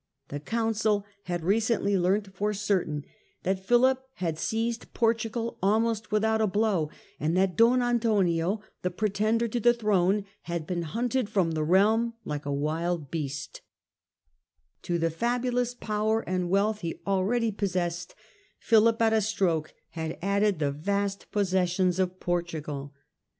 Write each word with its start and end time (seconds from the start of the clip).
The 0.29 0.39
Council 0.39 1.05
had 1.25 1.43
recently 1.43 1.95
learnt 1.95 2.33
for 2.33 2.55
certain 2.55 3.05
that 3.43 3.63
Philip 3.63 4.03
had 4.15 4.39
seized 4.39 4.91
Portugal 4.95 5.59
almost 5.61 6.11
without 6.11 6.41
a 6.41 6.47
blow, 6.47 6.89
and 7.19 7.37
that 7.37 7.55
Don 7.55 7.83
Antonio, 7.83 8.61
the 8.81 8.89
pretender 8.89 9.47
to 9.49 9.59
the 9.59 9.75
throne, 9.75 10.25
had 10.41 10.65
been 10.65 10.81
hunted 10.81 11.29
from 11.29 11.51
the 11.51 11.63
realm 11.63 12.15
like 12.25 12.47
a 12.47 12.51
wild 12.51 13.11
beast 13.11 13.61
To 14.81 14.97
the 14.97 15.11
fabulous 15.11 15.75
power 15.75 16.21
and 16.21 16.49
wealth 16.49 16.81
he 16.81 16.99
already 17.05 17.51
possessed, 17.51 18.15
Philip 18.57 18.99
at 19.03 19.13
a 19.13 19.21
stroke 19.21 19.71
had 19.89 20.17
added 20.19 20.57
the 20.57 20.71
vast 20.71 21.31
possessions 21.31 21.99
of 21.99 22.19
Portugal. 22.19 22.91